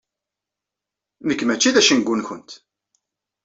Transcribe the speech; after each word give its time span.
Nekk 1.27 1.41
mačči 1.45 1.71
d 1.75 1.77
acengu-nkent. 1.81 2.49